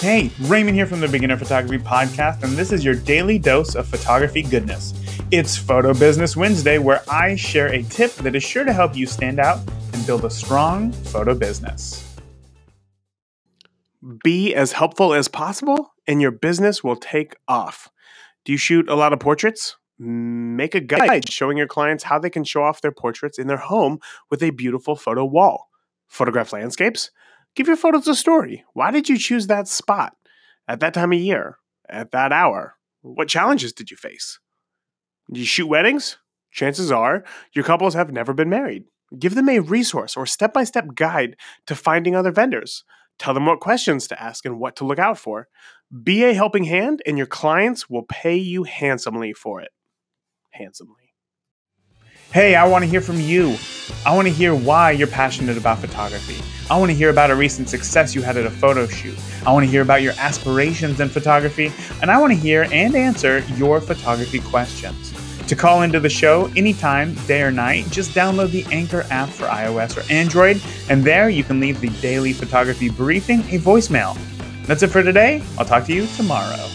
[0.00, 3.88] Hey, Raymond here from the Beginner Photography Podcast, and this is your daily dose of
[3.88, 4.92] photography goodness.
[5.30, 9.06] It's Photo Business Wednesday, where I share a tip that is sure to help you
[9.06, 9.58] stand out
[9.94, 12.14] and build a strong photo business.
[14.22, 17.90] Be as helpful as possible, and your business will take off.
[18.44, 19.76] Do you shoot a lot of portraits?
[19.98, 23.56] Make a guide showing your clients how they can show off their portraits in their
[23.56, 24.00] home
[24.30, 25.70] with a beautiful photo wall.
[26.06, 27.10] Photograph landscapes?
[27.56, 28.64] Give your photos a story.
[28.74, 30.14] Why did you choose that spot
[30.68, 31.56] at that time of year,
[31.88, 32.76] at that hour?
[33.00, 34.38] What challenges did you face?
[35.32, 36.18] Do you shoot weddings?
[36.52, 38.84] Chances are your couples have never been married.
[39.18, 42.84] Give them a resource or step by step guide to finding other vendors.
[43.18, 45.48] Tell them what questions to ask and what to look out for.
[46.02, 49.70] Be a helping hand, and your clients will pay you handsomely for it.
[50.50, 51.14] Handsomely.
[52.32, 53.56] Hey, I want to hear from you.
[54.04, 56.42] I want to hear why you're passionate about photography.
[56.70, 59.18] I want to hear about a recent success you had at a photo shoot.
[59.46, 62.96] I want to hear about your aspirations in photography, and I want to hear and
[62.96, 65.12] answer your photography questions.
[65.46, 69.44] To call into the show anytime, day or night, just download the Anchor app for
[69.46, 74.18] iOS or Android, and there you can leave the daily photography briefing a voicemail.
[74.66, 75.42] That's it for today.
[75.56, 76.68] I'll talk to you tomorrow.